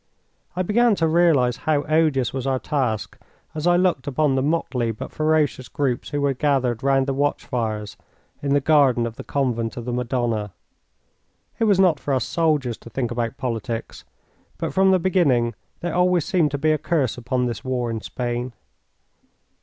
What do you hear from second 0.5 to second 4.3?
I began to realise how odious was our task as I looked